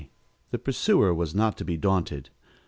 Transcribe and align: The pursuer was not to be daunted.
The 0.49 0.57
pursuer 0.57 1.13
was 1.13 1.35
not 1.35 1.57
to 1.59 1.63
be 1.63 1.77
daunted. 1.77 2.31